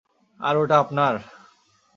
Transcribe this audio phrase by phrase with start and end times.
[0.39, 1.15] আর ওটা আপনার?